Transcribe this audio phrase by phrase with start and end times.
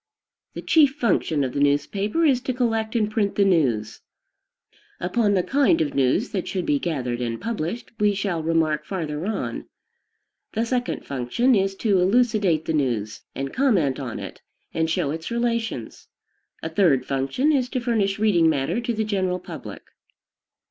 [0.55, 4.01] The chief function of the newspaper is to collect and print the news.
[4.99, 9.27] Upon the kind of news that should be gathered and published, we shall remark farther
[9.27, 9.65] on.
[10.53, 14.41] The second function is to elucidate the news, and comment on it,
[14.73, 16.07] and show its relations.
[16.63, 19.83] A third function is to furnish reading matter to the general public.